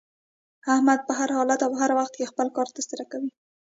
احمد 0.73 0.99
په 1.07 1.13
هر 1.19 1.29
حالت 1.37 1.59
او 1.63 1.71
هر 1.81 1.91
وخت 1.99 2.13
کې 2.15 2.29
خپل 2.31 2.47
کار 2.55 2.67
تر 2.75 2.83
سره 2.89 3.03
کوي. 3.11 3.29